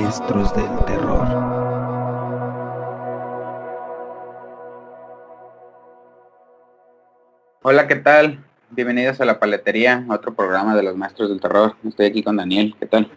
maestros 0.00 0.54
del 0.54 0.84
terror. 0.86 1.26
Hola, 7.62 7.86
¿qué 7.88 7.96
tal? 7.96 8.44
Bienvenidos 8.70 9.20
a 9.20 9.24
La 9.24 9.40
Paletería, 9.40 10.04
otro 10.08 10.34
programa 10.34 10.76
de 10.76 10.84
los 10.84 10.96
maestros 10.96 11.30
del 11.30 11.40
terror. 11.40 11.74
Estoy 11.86 12.06
aquí 12.06 12.22
con 12.22 12.36
Daniel, 12.36 12.74
¿qué 12.78 12.86
tal? 12.86 13.10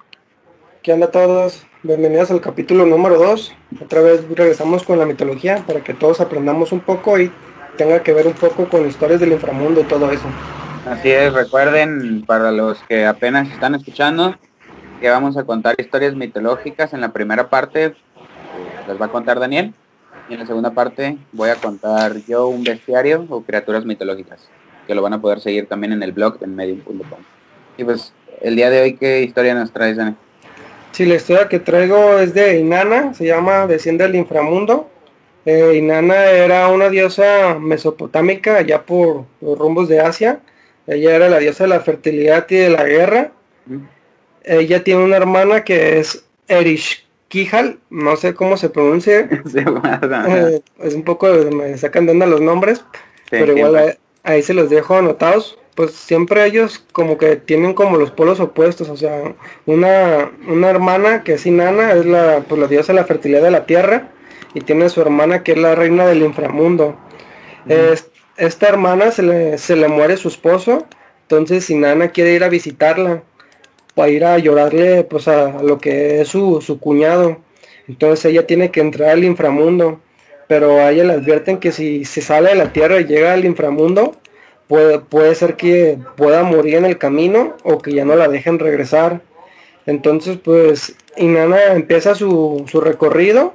¿Qué 0.81 0.94
onda 0.94 1.07
a 1.07 1.12
todos? 1.12 1.65
Bienvenidos 1.83 2.31
al 2.31 2.41
capítulo 2.41 2.85
número 2.85 3.17
2. 3.17 3.53
Otra 3.83 4.01
vez 4.01 4.27
regresamos 4.29 4.83
con 4.83 4.97
la 4.97 5.05
mitología 5.05 5.63
para 5.67 5.81
que 5.83 5.93
todos 5.93 6.19
aprendamos 6.19 6.71
un 6.71 6.79
poco 6.79 7.19
y 7.19 7.31
tenga 7.77 8.01
que 8.01 8.13
ver 8.13 8.25
un 8.25 8.33
poco 8.33 8.67
con 8.67 8.87
historias 8.87 9.19
del 9.19 9.33
inframundo 9.33 9.81
y 9.81 9.83
todo 9.83 10.11
eso. 10.11 10.25
Así 10.87 11.11
es, 11.11 11.31
recuerden 11.31 12.23
para 12.25 12.51
los 12.51 12.79
que 12.83 13.05
apenas 13.05 13.49
están 13.51 13.75
escuchando 13.75 14.35
que 15.02 15.10
vamos 15.10 15.36
a 15.36 15.44
contar 15.44 15.76
historias 15.78 16.16
mitológicas. 16.16 16.94
En 16.94 17.02
la 17.02 17.12
primera 17.12 17.50
parte 17.50 17.86
eh, 17.86 17.94
las 18.88 19.02
va 19.02 19.08
a 19.08 19.12
contar 19.12 19.40
Daniel 19.40 19.73
y 20.30 20.34
en 20.34 20.40
la 20.40 20.46
segunda 20.46 20.72
parte 20.72 21.18
voy 21.34 21.50
a 21.50 21.55
contar 21.55 22.16
yo 22.28 22.48
un 22.48 22.64
bestiario 22.64 23.26
o 23.30 23.42
criaturas 23.42 23.84
mitológicas 23.84 24.48
que 24.88 24.95
lo 24.95 25.02
van 25.02 25.14
a 25.14 25.22
poder 25.22 25.42
seguir 25.42 25.68
también 25.68 25.94
en 25.94 26.04
el 26.04 26.12
blog 26.12 26.40
de 26.40 26.48
medium.com. 26.48 27.20
Y 27.78 27.84
pues 27.84 28.14
el 28.42 28.56
día 28.56 28.70
de 28.70 28.82
hoy, 28.82 28.95
¿qué 28.95 29.22
historia 29.23 29.54
nos 29.54 29.72
traes, 29.72 29.98
Daniel? 29.98 30.16
Sí, 30.92 31.06
la 31.06 31.16
historia 31.16 31.50
que 31.50 31.59
traigo 31.59 32.20
es 32.20 32.34
de 32.34 32.59
Inanna, 32.59 33.14
se 33.14 33.26
llama 33.26 33.68
Desciende 33.68 34.04
al 34.04 34.16
inframundo. 34.16 34.90
Eh, 35.45 35.78
Inanna 35.78 36.26
era 36.26 36.68
una 36.68 36.90
diosa 36.90 37.58
mesopotámica 37.59 38.58
allá 38.58 38.86
por 38.86 39.26
los 39.42 39.58
rumbos 39.58 39.90
de 39.90 40.00
Asia 40.00 40.42
ella 40.88 41.16
era 41.16 41.30
la 41.30 41.40
diosa 41.40 41.66
de 41.66 41.70
la 41.70 41.80
fertilidad 41.80 42.45
y 42.50 42.56
de 42.56 42.70
la 42.70 42.84
guerra. 42.84 43.31
Ella 44.44 44.84
tiene 44.84 45.04
una 45.04 45.18
hermana 45.18 45.63
que 45.63 46.00
es 46.00 46.23
Erishkihal, 46.48 47.80
no 47.90 48.16
sé 48.16 48.34
cómo 48.34 48.58
se 48.58 48.70
pronuncia. 48.70 49.30
Eh, 50.27 50.61
es 50.80 50.94
un 50.94 51.03
poco, 51.03 51.28
me 51.28 51.78
sacan 51.78 52.06
de 52.06 52.14
onda 52.14 52.25
los 52.25 52.42
nombres, 52.42 52.84
pero 53.30 53.56
igual 53.58 53.97
ahí, 54.23 54.42
se 54.42 54.53
los 54.53 54.69
dejo 54.69 54.95
anotados. 54.95 55.58
Pues 55.75 55.94
siempre 55.94 56.45
ellos 56.45 56.84
como 56.92 57.17
que 57.17 57.38
tienen 57.38 57.73
como 57.73 57.95
los 57.95 58.12
polos 58.12 58.42
opuestos, 58.42 58.89
o 58.89 58.97
sea, 58.97 59.34
una, 59.66 60.30
una 60.47 60.69
hermana 60.69 61.23
que 61.23 61.34
es 61.34 61.45
Inanna, 61.45 61.94
es 61.94 62.06
la, 62.06 62.44
pues, 62.47 62.59
la 62.59 62.67
diosa 62.67 62.92
de 62.92 63.00
la 63.00 63.06
fertilidad 63.06 63.42
de 63.42 63.52
la 63.52 63.66
tierra, 63.66 64.09
y 64.53 64.59
tiene 64.62 64.89
su 64.89 65.00
hermana 65.00 65.44
que 65.44 65.53
es 65.53 65.58
la 65.58 65.73
reina 65.75 66.06
del 66.06 66.23
inframundo. 66.23 66.97
Esta 68.36 68.67
hermana 68.67 69.12
se 69.12 69.23
le, 69.23 69.58
se 69.58 69.78
le 69.78 69.88
muere 69.88 70.17
su 70.17 70.28
esposo, 70.28 70.86
entonces 71.23 71.69
Inanna 71.69 72.09
quiere 72.09 72.34
ir 72.34 72.44
a 72.44 72.50
visitarla, 72.50 73.23
para 74.02 74.11
ir 74.11 74.25
a 74.25 74.39
llorarle 74.39 75.03
pues 75.03 75.27
a, 75.27 75.61
lo 75.61 75.77
que 75.77 76.21
es 76.21 76.30
su, 76.30 76.77
cuñado. 76.81 77.38
Entonces 77.88 78.25
ella 78.25 78.47
tiene 78.47 78.71
que 78.71 78.80
entrar 78.80 79.11
al 79.11 79.23
inframundo, 79.23 79.99
pero 80.47 80.80
a 80.80 80.89
ella 80.89 81.03
le 81.03 81.13
advierten 81.13 81.59
que 81.59 81.71
si 81.71 82.03
se 82.03 82.22
sale 82.22 82.49
de 82.49 82.55
la 82.55 82.73
tierra 82.73 82.99
y 82.99 83.05
llega 83.05 83.31
al 83.31 83.45
inframundo, 83.45 84.16
puede, 84.67 84.97
puede 84.97 85.35
ser 85.35 85.55
que 85.55 85.99
pueda 86.17 86.41
morir 86.41 86.77
en 86.77 86.85
el 86.85 86.97
camino 86.97 87.55
o 87.61 87.77
que 87.77 87.94
ya 87.94 88.03
no 88.03 88.16
la 88.16 88.27
dejen 88.27 88.57
regresar. 88.57 89.22
Entonces 89.85 90.39
pues 90.44 90.95
Inanna 91.16 91.73
empieza 91.73 92.16
su, 92.16 92.66
su 92.72 92.81
recorrido 92.81 93.53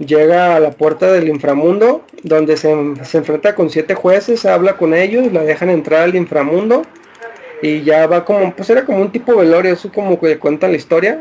llega 0.00 0.56
a 0.56 0.60
la 0.60 0.72
puerta 0.72 1.12
del 1.12 1.28
inframundo, 1.28 2.02
donde 2.24 2.56
se, 2.56 2.72
enfrenta 2.72 3.54
con 3.54 3.70
siete 3.70 3.94
jueces, 3.94 4.44
habla 4.44 4.76
con 4.76 4.92
ellos, 4.92 5.32
la 5.32 5.44
dejan 5.44 5.70
entrar 5.70 6.02
al 6.02 6.16
inframundo 6.16 6.82
y 7.62 7.82
ya 7.82 8.06
va 8.06 8.24
como, 8.24 8.54
pues 8.54 8.70
era 8.70 8.84
como 8.84 9.00
un 9.00 9.12
tipo 9.12 9.36
velorio, 9.36 9.72
eso 9.72 9.90
como 9.92 10.20
que 10.20 10.38
cuenta 10.38 10.68
la 10.68 10.76
historia, 10.76 11.18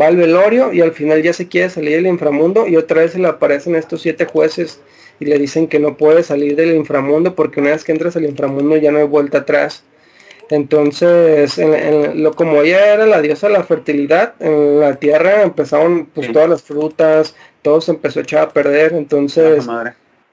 va 0.00 0.06
al 0.06 0.16
velorio 0.16 0.72
y 0.72 0.80
al 0.80 0.92
final 0.92 1.22
ya 1.22 1.32
se 1.32 1.48
quiere 1.48 1.70
salir 1.70 1.96
del 1.96 2.06
inframundo 2.06 2.66
y 2.66 2.76
otra 2.76 3.02
vez 3.02 3.12
se 3.12 3.18
le 3.18 3.28
aparecen 3.28 3.74
estos 3.74 4.02
siete 4.02 4.26
jueces 4.26 4.80
y 5.18 5.24
le 5.24 5.38
dicen 5.38 5.68
que 5.68 5.78
no 5.78 5.96
puede 5.96 6.22
salir 6.22 6.56
del 6.56 6.74
inframundo 6.74 7.34
porque 7.34 7.60
una 7.60 7.70
vez 7.70 7.84
que 7.84 7.92
entras 7.92 8.16
al 8.16 8.24
inframundo 8.24 8.76
ya 8.76 8.90
no 8.92 8.98
hay 8.98 9.06
vuelta 9.06 9.38
atrás. 9.38 9.84
Entonces, 10.50 11.58
lo, 12.14 12.34
como 12.34 12.60
ella 12.60 12.92
era 12.92 13.06
la 13.06 13.22
diosa 13.22 13.46
de 13.46 13.54
la 13.54 13.64
fertilidad, 13.64 14.34
en 14.40 14.80
la 14.80 14.96
tierra 14.96 15.42
empezaron 15.42 16.06
pues 16.06 16.30
todas 16.30 16.48
las 16.48 16.62
frutas, 16.62 17.34
todo 17.62 17.80
se 17.80 17.92
empezó 17.92 18.18
a 18.18 18.22
echar 18.22 18.42
a 18.42 18.50
perder, 18.50 18.92
entonces 18.92 19.66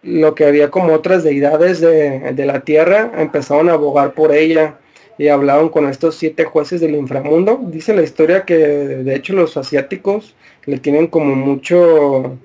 lo 0.01 0.35
que 0.35 0.45
había 0.45 0.71
como 0.71 0.93
otras 0.93 1.23
deidades 1.23 1.79
de, 1.79 2.33
la 2.45 2.61
tierra 2.61 3.11
empezaron 3.17 3.69
a 3.69 3.73
abogar 3.73 4.13
por 4.13 4.33
ella 4.33 4.77
y 5.19 5.27
hablaron 5.27 5.67
con 5.67 5.87
estos 5.87 6.15
siete 6.15 6.45
jueces 6.45 6.79
del 6.79 6.95
inframundo. 6.95 7.59
Dice 7.61 7.93
la 7.93 8.01
historia 8.01 8.45
que 8.45 8.55
de 8.55 9.15
hecho 9.15 9.33
los 9.33 9.57
asiáticos 9.57 10.33
le 10.65 10.79
tienen 10.79 11.07
como 11.07 11.35
mucho 11.35 12.37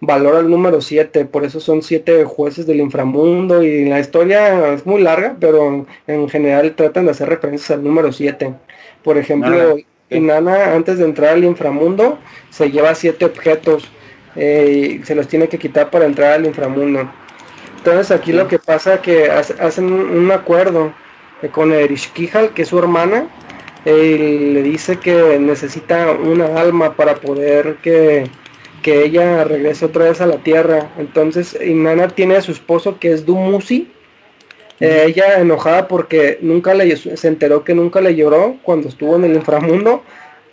valor 0.00 0.34
al 0.34 0.50
número 0.50 0.80
7, 0.80 1.24
por 1.26 1.44
eso 1.44 1.60
son 1.60 1.82
siete 1.82 2.24
jueces 2.24 2.66
del 2.66 2.80
inframundo 2.80 3.62
y 3.62 3.84
la 3.84 4.00
historia 4.00 4.74
es 4.74 4.84
muy 4.84 5.00
larga, 5.00 5.36
pero 5.38 5.86
en 6.08 6.28
general 6.28 6.74
tratan 6.74 7.04
de 7.04 7.12
hacer 7.12 7.28
referencias 7.28 7.70
al 7.70 7.84
número 7.84 8.12
7. 8.12 8.52
Por 9.04 9.16
ejemplo, 9.16 9.76
Inanna 10.10 10.74
antes 10.74 10.98
de 10.98 11.04
entrar 11.04 11.34
al 11.34 11.44
inframundo 11.44 12.18
se 12.50 12.70
lleva 12.70 12.96
siete 12.96 13.26
objetos 13.26 13.88
eh, 14.34 14.98
y 15.00 15.04
se 15.04 15.14
los 15.14 15.28
tiene 15.28 15.48
que 15.48 15.58
quitar 15.58 15.90
para 15.90 16.06
entrar 16.06 16.32
al 16.32 16.46
inframundo. 16.46 17.08
Entonces 17.76 18.10
aquí 18.10 18.32
lo 18.32 18.48
que 18.48 18.58
pasa 18.58 18.94
es 18.94 19.00
que 19.00 19.30
hacen 19.30 19.92
un 19.92 20.32
acuerdo 20.32 20.92
con 21.52 21.72
Erishkihal, 21.72 22.50
que 22.50 22.62
es 22.62 22.68
su 22.68 22.78
hermana, 22.78 23.28
y 23.84 24.18
le 24.52 24.62
dice 24.62 24.98
que 24.98 25.38
necesita 25.38 26.12
una 26.12 26.60
alma 26.60 26.94
para 26.96 27.14
poder 27.16 27.76
que, 27.82 28.28
que, 28.82 29.04
ella 29.04 29.44
regrese 29.44 29.86
otra 29.86 30.04
vez 30.04 30.20
a 30.20 30.26
la 30.26 30.38
tierra. 30.38 30.90
Entonces 30.98 31.56
Inanna 31.64 32.08
tiene 32.08 32.36
a 32.36 32.42
su 32.42 32.52
esposo 32.52 32.98
que 32.98 33.12
es 33.12 33.24
Dumuzi. 33.24 33.90
Eh, 34.80 35.04
ella 35.06 35.40
enojada 35.40 35.88
porque 35.88 36.38
nunca 36.40 36.74
le 36.74 36.96
se 36.96 37.28
enteró 37.28 37.64
que 37.64 37.74
nunca 37.74 38.00
le 38.00 38.14
lloró 38.14 38.56
cuando 38.62 38.88
estuvo 38.88 39.16
en 39.16 39.24
el 39.24 39.34
inframundo 39.34 40.04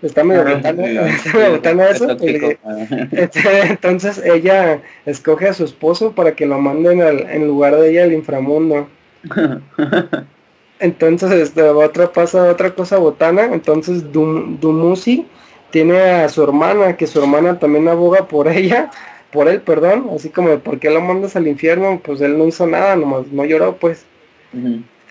está 0.05 0.23
medio 0.23 0.43
botando, 0.43 0.83
eso. 1.83 2.07
Entonces 3.69 4.21
ella 4.23 4.81
escoge 5.05 5.49
a 5.49 5.53
su 5.53 5.65
esposo 5.65 6.13
para 6.13 6.35
que 6.35 6.45
lo 6.45 6.59
manden 6.59 7.01
en 7.01 7.47
lugar 7.47 7.75
de 7.75 7.89
ella 7.89 8.03
al 8.03 8.13
inframundo. 8.13 8.87
Entonces 10.79 11.31
este, 11.31 11.61
otra 11.63 12.11
pasa 12.11 12.51
otra 12.51 12.73
cosa 12.75 12.97
botana. 12.97 13.45
Entonces 13.45 14.11
Dumuzi 14.11 15.25
tiene 15.71 15.99
a 15.99 16.29
su 16.29 16.43
hermana, 16.43 16.97
que 16.97 17.07
su 17.07 17.19
hermana 17.19 17.59
también 17.59 17.87
aboga 17.87 18.27
por 18.27 18.47
ella, 18.49 18.91
por 19.31 19.47
él, 19.47 19.61
perdón, 19.61 20.09
así 20.15 20.29
como 20.29 20.57
¿por 20.59 20.79
qué 20.79 20.89
lo 20.89 21.01
mandas 21.01 21.35
al 21.35 21.47
infierno? 21.47 22.01
Pues 22.03 22.21
él 22.21 22.37
no 22.37 22.47
hizo 22.47 22.65
nada, 22.67 22.95
nomás 22.95 23.27
no 23.27 23.45
lloró 23.45 23.77
pues. 23.77 24.05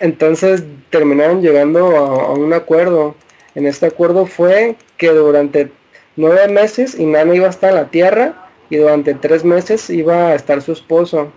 Entonces 0.01 0.65
terminaron 0.89 1.43
llegando 1.43 1.97
a 1.97 2.33
un 2.33 2.53
acuerdo 2.55 3.15
en 3.55 3.67
este 3.67 3.87
acuerdo 3.87 4.27
fue 4.27 4.77
que 4.97 5.11
durante 5.11 5.71
nueve 6.17 6.49
meses 6.49 6.99
Inanna 6.99 7.35
iba 7.35 7.47
a 7.47 7.51
estar 7.51 7.71
en 7.71 7.77
la 7.77 7.91
tierra 7.91 8.49
y 8.69 8.77
durante 8.77 9.15
tres 9.15 9.45
meses 9.45 9.91
iba 9.91 10.29
a 10.29 10.35
estar 10.35 10.61
su 10.63 10.73
esposo. 10.73 11.33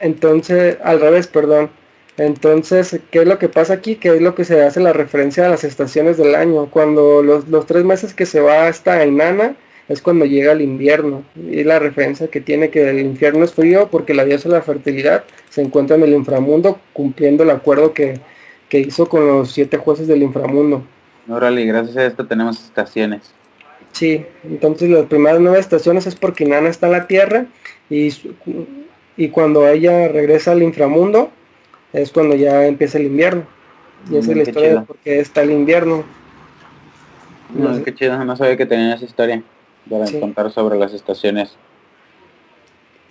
Entonces, 0.00 0.76
al 0.82 1.00
revés, 1.00 1.26
perdón. 1.26 1.70
Entonces, 2.16 3.00
¿qué 3.10 3.20
es 3.20 3.26
lo 3.26 3.38
que 3.38 3.48
pasa 3.48 3.74
aquí? 3.74 3.96
¿Qué 3.96 4.14
es 4.14 4.22
lo 4.22 4.34
que 4.34 4.44
se 4.44 4.62
hace 4.62 4.80
la 4.80 4.92
referencia 4.92 5.46
a 5.46 5.48
las 5.48 5.64
estaciones 5.64 6.16
del 6.16 6.34
año? 6.34 6.66
Cuando 6.66 7.22
los, 7.22 7.66
tres 7.66 7.84
meses 7.84 8.14
que 8.14 8.24
se 8.24 8.40
va 8.40 8.68
hasta 8.68 9.04
Inanna 9.04 9.56
es 9.88 10.00
cuando 10.00 10.24
llega 10.24 10.52
el 10.52 10.60
invierno. 10.60 11.24
Y 11.36 11.64
la 11.64 11.80
referencia 11.80 12.28
que 12.28 12.40
tiene 12.40 12.70
que 12.70 12.88
el 12.88 13.00
infierno 13.00 13.44
es 13.44 13.52
frío 13.52 13.88
porque 13.90 14.14
la 14.14 14.24
diosa 14.24 14.48
de 14.48 14.54
la 14.54 14.62
fertilidad 14.62 15.24
se 15.50 15.62
encuentra 15.62 15.96
en 15.96 16.04
el 16.04 16.12
inframundo 16.12 16.78
cumpliendo 16.92 17.42
el 17.42 17.50
acuerdo 17.50 17.92
que, 17.92 18.20
que 18.68 18.78
hizo 18.78 19.08
con 19.08 19.26
los 19.26 19.50
siete 19.50 19.76
jueces 19.76 20.06
del 20.06 20.22
inframundo. 20.22 20.84
Órale, 21.28 21.64
gracias 21.64 21.96
a 21.96 22.06
esto 22.06 22.26
tenemos 22.26 22.62
estaciones. 22.62 23.32
Sí, 23.92 24.24
entonces 24.44 24.90
las 24.90 25.06
primeras 25.06 25.40
nueve 25.40 25.58
estaciones 25.58 26.06
es 26.06 26.14
porque 26.14 26.44
Nana 26.44 26.68
está 26.68 26.86
en 26.86 26.92
la 26.92 27.06
Tierra 27.06 27.46
y, 27.90 28.12
y 29.16 29.28
cuando 29.28 29.68
ella 29.68 30.08
regresa 30.08 30.52
al 30.52 30.62
inframundo 30.62 31.30
es 31.94 32.10
cuando 32.10 32.34
ya 32.34 32.66
empieza 32.66 32.98
el 32.98 33.06
invierno. 33.06 33.44
Y 34.10 34.16
esa 34.16 34.32
es 34.32 34.36
la 34.36 34.44
mm, 34.44 34.46
historia 34.46 34.74
de 34.74 34.80
por 34.80 34.96
qué 34.96 35.20
está 35.20 35.42
el 35.42 35.52
invierno. 35.52 36.04
No, 37.54 37.82
qué 37.82 37.94
chido, 37.94 38.22
no 38.24 38.36
sabía 38.36 38.56
que 38.56 38.66
tenía 38.66 38.94
esa 38.94 39.04
historia 39.04 39.42
para 39.88 40.10
contar 40.20 40.50
sobre 40.50 40.76
las 40.76 40.92
estaciones. 40.92 41.56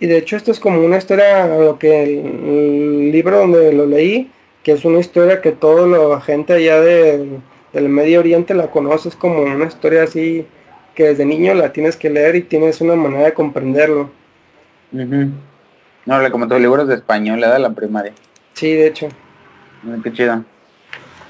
Y 0.00 0.06
de 0.06 0.18
hecho 0.18 0.36
esto 0.36 0.50
es 0.50 0.60
como 0.60 0.84
una 0.84 0.98
historia, 0.98 1.46
lo 1.46 1.78
que 1.78 2.02
el 2.02 3.10
libro 3.10 3.38
donde 3.38 3.72
lo 3.72 3.86
leí, 3.86 4.30
que 4.62 4.72
es 4.72 4.84
una 4.84 4.98
historia 4.98 5.40
que 5.40 5.52
toda 5.52 5.86
la 5.86 6.20
gente 6.20 6.52
allá 6.52 6.80
del 6.80 7.88
Medio 7.88 8.20
Oriente 8.20 8.54
la 8.54 8.70
conoce, 8.70 9.08
es 9.08 9.16
como 9.16 9.42
una 9.42 9.64
historia 9.64 10.02
así 10.02 10.46
que 10.94 11.04
desde 11.04 11.24
niño 11.24 11.54
la 11.54 11.72
tienes 11.72 11.96
que 11.96 12.10
leer 12.10 12.36
y 12.36 12.42
tienes 12.42 12.80
una 12.80 12.96
manera 12.96 13.24
de 13.24 13.34
comprenderlo. 13.34 14.10
No, 14.92 16.30
como 16.30 16.48
tus 16.48 16.60
libros 16.60 16.86
de 16.86 16.96
español, 16.96 17.40
de 17.40 17.58
la 17.58 17.70
primaria. 17.70 18.12
Sí, 18.54 18.72
de 18.72 18.86
hecho. 18.86 19.08
Qué 20.02 20.12
chido. 20.12 20.44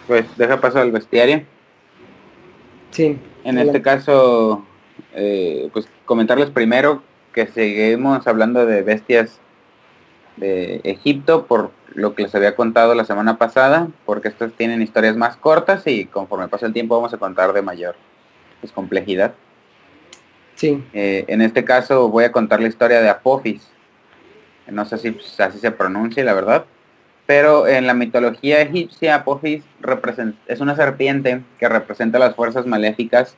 Pues 0.07 0.25
deja 0.37 0.61
paso 0.61 0.79
al 0.79 0.93
bestiario. 0.93 1.43
Sí. 2.91 3.19
En 3.43 3.59
este 3.59 3.83
caso, 3.83 4.65
eh, 5.15 5.69
pues 5.73 5.89
comentarles 6.05 6.51
primero 6.51 7.03
que 7.33 7.47
seguimos 7.47 8.27
hablando 8.27 8.65
de 8.65 8.83
bestias 8.83 9.41
de 10.37 10.81
Egipto 10.85 11.47
por 11.47 11.73
lo 11.95 12.15
que 12.15 12.23
les 12.23 12.35
había 12.35 12.57
contado 12.57 12.95
la 12.95 13.05
semana 13.05 13.39
pasada, 13.39 13.89
porque 14.05 14.29
estas 14.29 14.53
tienen 14.53 14.83
historias 14.83 15.17
más 15.17 15.37
cortas 15.37 15.87
y 15.87 16.07
conforme 16.07 16.49
pasa 16.49 16.67
el 16.67 16.73
tiempo 16.73 16.97
vamos 16.97 17.15
a 17.15 17.19
contar 17.19 17.53
de 17.53 17.63
mayor 17.63 17.97
pues, 18.61 18.73
complejidad. 18.73 19.35
Sí. 20.57 20.83
Eh, 20.93 21.25
en 21.29 21.41
este 21.41 21.65
caso 21.65 22.09
voy 22.09 22.25
a 22.25 22.33
contar 22.33 22.61
la 22.61 22.69
historia 22.69 23.01
de 23.01 23.09
Apophis. 23.09 23.69
No 24.67 24.85
sé 24.85 24.99
si 24.99 25.11
pues, 25.11 25.39
así 25.41 25.59
se 25.59 25.71
pronuncia, 25.71 26.25
la 26.25 26.35
verdad. 26.35 26.65
Pero 27.27 27.67
en 27.67 27.87
la 27.87 27.95
mitología 27.95 28.61
egipcia, 28.61 29.15
Apophis 29.15 29.65
es 30.47 30.61
una 30.61 30.77
serpiente 30.77 31.43
que 31.59 31.69
representa 31.69 32.19
las 32.19 32.35
fuerzas 32.35 32.67
maléficas 32.67 33.37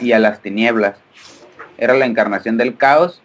y 0.00 0.12
a 0.12 0.18
las 0.18 0.40
tinieblas. 0.40 0.98
Era 1.78 1.94
la 1.94 2.04
encarnación 2.04 2.58
del 2.58 2.76
caos, 2.76 3.22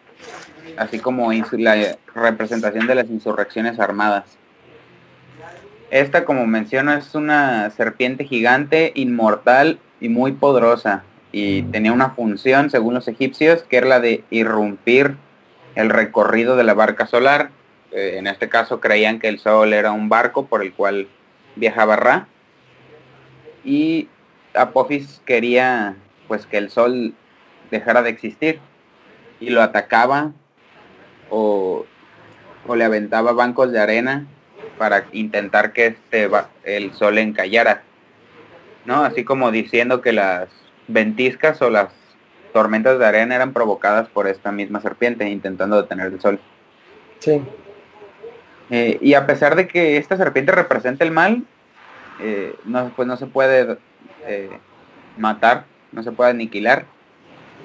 así 0.77 0.99
como 0.99 1.31
la 1.51 1.97
representación 2.15 2.87
de 2.87 2.95
las 2.95 3.09
insurrecciones 3.09 3.79
armadas. 3.79 4.37
Esta, 5.89 6.23
como 6.23 6.45
menciono, 6.47 6.93
es 6.93 7.13
una 7.13 7.69
serpiente 7.71 8.25
gigante, 8.25 8.91
inmortal 8.95 9.79
y 9.99 10.09
muy 10.09 10.31
poderosa. 10.33 11.03
Y 11.31 11.63
tenía 11.63 11.91
una 11.91 12.11
función, 12.11 12.69
según 12.69 12.93
los 12.93 13.07
egipcios, 13.07 13.63
que 13.63 13.77
era 13.77 13.87
la 13.87 13.99
de 13.99 14.23
irrumpir 14.29 15.17
el 15.75 15.89
recorrido 15.89 16.55
de 16.55 16.63
la 16.63 16.73
barca 16.73 17.05
solar 17.05 17.51
eh, 17.91 18.15
en 18.17 18.27
este 18.27 18.49
caso 18.49 18.79
creían 18.79 19.19
que 19.19 19.27
el 19.27 19.39
Sol 19.39 19.73
era 19.73 19.91
un 19.91 20.09
barco 20.09 20.45
por 20.47 20.61
el 20.61 20.73
cual 20.73 21.07
viajaba 21.55 21.95
Ra. 21.95 22.27
Y 23.63 24.07
Apophis 24.53 25.21
quería 25.25 25.95
pues 26.27 26.45
que 26.45 26.57
el 26.57 26.69
Sol 26.69 27.13
dejara 27.71 28.01
de 28.01 28.09
existir 28.09 28.59
y 29.39 29.49
lo 29.49 29.61
atacaba 29.61 30.31
o, 31.29 31.85
le 32.75 32.83
aventaba 32.83 33.31
bancos 33.31 33.71
de 33.71 33.79
arena 33.79 34.27
para 34.77 35.05
intentar 35.13 35.71
que 35.71 35.87
este, 35.87 36.29
el 36.63 36.93
Sol 36.93 37.17
encallara. 37.17 37.83
¿no? 38.85 39.03
Así 39.03 39.23
como 39.23 39.51
diciendo 39.51 40.01
que 40.01 40.13
las 40.13 40.49
ventiscas 40.87 41.61
o 41.61 41.69
las 41.69 41.89
tormentas 42.53 42.97
de 42.97 43.05
arena 43.05 43.35
eran 43.35 43.53
provocadas 43.53 44.07
por 44.09 44.27
esta 44.27 44.51
misma 44.51 44.81
serpiente 44.81 45.29
intentando 45.29 45.81
detener 45.81 46.07
el 46.07 46.19
sol. 46.19 46.39
Sí. 47.19 47.41
Eh, 48.69 48.97
y 49.01 49.13
a 49.13 49.25
pesar 49.25 49.55
de 49.55 49.67
que 49.67 49.97
esta 49.97 50.17
serpiente 50.17 50.51
representa 50.51 51.03
el 51.03 51.11
mal, 51.11 51.43
eh, 52.19 52.55
no, 52.65 52.91
pues 52.95 53.07
no 53.07 53.17
se 53.17 53.27
puede 53.27 53.77
eh, 54.25 54.49
matar, 55.17 55.65
no 55.91 56.03
se 56.03 56.11
puede 56.11 56.31
aniquilar, 56.31 56.85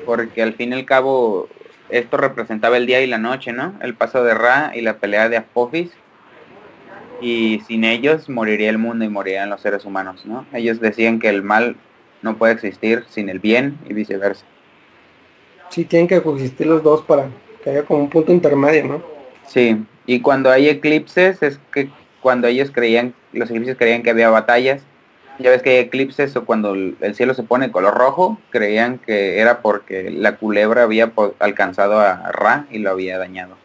porque 0.07 0.43
al 0.43 0.55
fin 0.55 0.73
y 0.73 0.77
al 0.77 0.85
cabo 0.85 1.49
esto 1.89 2.17
representaba 2.17 2.77
el 2.77 2.87
día 2.87 3.01
y 3.03 3.07
la 3.07 3.19
noche, 3.19 3.53
¿no? 3.53 3.75
El 3.81 3.95
paso 3.95 4.25
de 4.25 4.35
Ra 4.35 4.73
y 4.75 4.81
la 4.81 4.99
pelea 4.99 5.29
de 5.29 5.37
Apophis. 5.37 5.91
Y 7.21 7.63
sin 7.69 7.85
ellos 7.85 8.29
moriría 8.29 8.69
el 8.69 8.79
mundo 8.79 9.05
y 9.05 9.09
morirían 9.09 9.51
los 9.51 9.61
seres 9.61 9.85
humanos, 9.85 10.27
¿no? 10.27 10.45
Ellos 10.53 10.81
decían 10.81 11.21
que 11.21 11.29
el 11.29 11.43
mal 11.43 11.77
no 12.21 12.37
puede 12.37 12.55
existir 12.55 13.05
sin 13.09 13.29
el 13.29 13.39
bien 13.39 13.79
y 13.89 13.93
viceversa. 13.93 14.45
Sí, 15.69 15.85
tienen 15.85 16.09
que 16.09 16.23
coexistir 16.23 16.67
los 16.67 16.83
dos 16.83 17.03
para 17.03 17.29
que 17.63 17.71
haya 17.71 17.85
como 17.85 18.01
un 18.01 18.11
punto 18.11 18.33
intermedio, 18.33 18.85
¿no? 18.85 19.03
Sí, 19.47 19.85
y 20.07 20.21
cuando 20.21 20.51
hay 20.51 20.69
eclipses 20.69 21.43
es 21.43 21.61
que 21.73 21.91
cuando 22.21 22.47
ellos 22.47 22.71
creían, 22.73 23.15
los 23.33 23.51
egipcios 23.51 23.77
creían 23.77 24.03
que 24.03 24.11
había 24.11 24.31
batallas, 24.31 24.83
ya 25.39 25.51
ves 25.51 25.63
que 25.63 25.71
hay 25.71 25.77
eclipses 25.79 26.37
o 26.37 26.45
cuando 26.45 26.75
el 26.75 27.15
cielo 27.15 27.35
se 27.35 27.43
pone 27.43 27.73
color 27.73 27.95
rojo, 27.95 28.39
creían 28.51 28.99
que 28.99 29.41
era 29.41 29.61
porque 29.61 30.11
la 30.11 30.37
culebra 30.37 30.83
había 30.83 31.13
alcanzado 31.39 32.01
a 32.01 32.31
Ra 32.33 32.67
y 32.71 32.79
lo 32.79 32.91
había 32.91 33.19
dañado. 33.19 33.57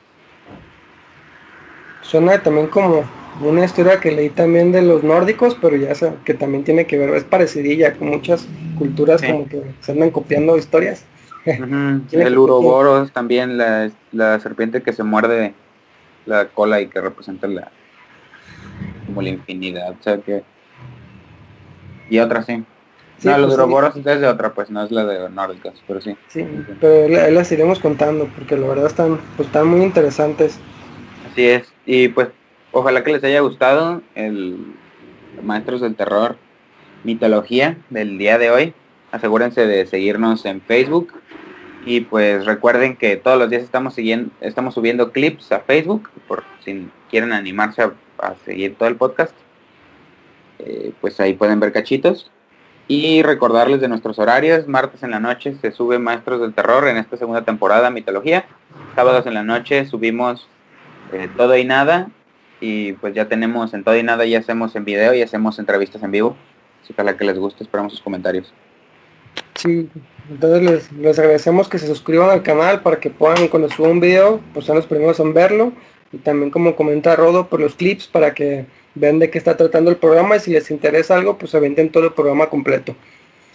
Suena 2.01 2.41
también 2.41 2.67
como 2.67 3.03
una 3.41 3.65
historia 3.65 3.99
que 3.99 4.11
leí 4.11 4.29
también 4.29 4.71
de 4.71 4.81
los 4.81 5.03
nórdicos, 5.03 5.57
pero 5.61 5.75
ya 5.75 5.93
sé, 5.93 6.13
que 6.25 6.33
también 6.33 6.63
tiene 6.63 6.87
que 6.87 6.97
ver, 6.97 7.09
es 7.09 7.23
parecidilla 7.23 7.93
con 7.93 8.09
muchas 8.09 8.47
culturas 8.77 9.21
como 9.21 9.47
que 9.47 9.61
se 9.81 9.91
andan 9.91 10.11
copiando 10.11 10.57
historias. 10.57 11.03
El 11.45 12.37
uroboros 12.37 13.11
también, 13.11 13.57
la, 13.57 13.91
la 14.11 14.39
serpiente 14.39 14.81
que 14.81 14.93
se 14.93 15.03
muerde 15.03 15.53
la 16.27 16.47
cola 16.50 16.81
y 16.81 16.88
que 16.88 17.01
representa 17.01 17.47
la 17.47 17.71
como 19.06 19.21
la 19.21 19.29
infinidad, 19.29 19.91
o 19.91 20.03
sea 20.03 20.18
que 20.18 20.44
y 22.09 22.19
otra 22.19 22.44
sí. 22.44 22.63
no, 23.24 23.38
los 23.38 23.47
pues, 23.47 23.59
Ouroboros 23.59 23.95
es 23.95 24.03
de 24.03 24.27
otra, 24.27 24.53
pues 24.53 24.69
no 24.69 24.83
es 24.83 24.91
la 24.91 25.06
de 25.06 25.29
nórdicas, 25.29 25.74
pero 25.88 26.00
sí. 26.00 26.15
Sí, 26.27 26.45
pero 26.79 27.31
las 27.31 27.51
iremos 27.51 27.79
contando 27.79 28.29
porque 28.35 28.56
la 28.56 28.68
verdad 28.68 28.88
están, 28.88 29.19
pues, 29.35 29.47
están 29.47 29.68
muy 29.68 29.81
interesantes. 29.81 30.59
Así 31.31 31.47
es, 31.47 31.74
y 31.85 32.09
pues 32.09 32.30
ojalá 32.71 33.03
que 33.03 33.12
les 33.12 33.23
haya 33.23 33.41
gustado 33.41 34.01
el 34.15 34.75
Maestros 35.44 35.81
del 35.81 35.95
Terror 35.95 36.38
Mitología 37.03 37.77
del 37.89 38.18
día 38.18 38.38
de 38.38 38.51
hoy. 38.51 38.73
Asegúrense 39.12 39.65
de 39.65 39.85
seguirnos 39.85 40.45
en 40.45 40.62
Facebook, 40.62 41.13
y 41.87 42.01
pues 42.01 42.45
recuerden 42.45 42.97
que 42.97 43.15
todos 43.15 43.39
los 43.39 43.49
días 43.49 43.63
estamos 43.63 43.93
siguiendo, 43.93 44.29
estamos 44.41 44.73
subiendo 44.73 45.13
clips 45.13 45.53
a 45.53 45.61
Facebook, 45.61 46.09
por 46.27 46.43
si 46.59 46.89
quieren 47.09 47.31
animarse 47.31 47.81
a, 47.81 48.35
seguir 48.43 48.75
todo 48.75 48.89
el 48.89 48.97
podcast. 48.97 49.33
Eh, 50.59 50.91
pues 50.99 51.17
ahí 51.21 51.33
pueden 51.33 51.61
ver 51.61 51.71
cachitos. 51.71 52.29
Y 52.89 53.23
recordarles 53.23 53.79
de 53.79 53.87
nuestros 53.87 54.19
horarios, 54.19 54.67
martes 54.67 55.01
en 55.03 55.11
la 55.11 55.21
noche 55.21 55.55
se 55.61 55.71
sube 55.71 55.97
Maestros 55.97 56.41
del 56.41 56.53
Terror 56.53 56.89
en 56.89 56.97
esta 56.97 57.15
segunda 57.15 57.45
temporada, 57.45 57.89
Mitología. 57.89 58.45
Sábados 58.93 59.25
en 59.25 59.35
la 59.35 59.43
noche 59.43 59.85
subimos 59.85 60.49
eh, 61.13 61.29
Todo 61.37 61.55
y 61.55 61.63
Nada. 61.63 62.09
Y 62.59 62.93
pues 62.93 63.13
ya 63.13 63.29
tenemos 63.29 63.73
en 63.73 63.85
Todo 63.85 63.95
y 63.95 64.03
Nada, 64.03 64.25
ya 64.25 64.39
hacemos 64.39 64.75
en 64.75 64.83
video 64.83 65.13
y 65.13 65.21
hacemos 65.21 65.57
entrevistas 65.57 66.03
en 66.03 66.11
vivo. 66.11 66.35
Así 66.83 66.93
que 66.93 67.01
la 67.01 67.15
que 67.15 67.23
les 67.23 67.39
guste, 67.39 67.63
esperamos 67.63 67.93
sus 67.93 68.01
comentarios. 68.01 68.53
Sí, 69.57 69.89
entonces 70.30 70.92
les, 70.94 71.19
agradecemos 71.19 71.68
que 71.68 71.80
se 71.80 71.88
suscriban 71.88 72.30
al 72.30 72.44
canal 72.44 72.81
para 72.81 73.00
que 73.00 73.09
puedan 73.09 73.48
cuando 73.48 73.69
suba 73.69 73.89
un 73.89 74.00
video, 74.00 74.39
pues 74.54 74.65
sean 74.65 74.77
los 74.77 74.86
primeros 74.86 75.19
en 75.19 75.33
verlo. 75.33 75.74
Y 76.12 76.18
también 76.18 76.51
como 76.51 76.75
comenta 76.75 77.15
Rodo 77.15 77.48
por 77.48 77.59
los 77.59 77.75
clips 77.75 78.07
para 78.07 78.33
que 78.33 78.65
vean 78.95 79.19
de 79.19 79.30
qué 79.30 79.38
está 79.38 79.57
tratando 79.57 79.92
el 79.92 79.98
programa 79.98 80.38
y 80.38 80.39
si 80.39 80.51
les 80.51 80.71
interesa 80.71 81.15
algo, 81.15 81.38
pues 81.38 81.51
se 81.51 81.59
venden 81.59 81.92
todo 81.92 82.06
el 82.06 82.13
programa 82.13 82.50
completo. 82.50 82.95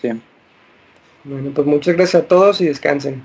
Sí. 0.00 0.10
Bueno, 1.24 1.50
pues 1.54 1.66
muchas 1.66 1.96
gracias 1.96 2.22
a 2.22 2.26
todos 2.28 2.60
y 2.60 2.66
descansen. 2.66 3.22